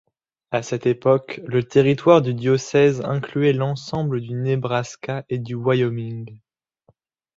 [0.49, 6.39] À cette époque, le territoire du diocèse incluait l'ensemble du Nebraska et du Wyoming.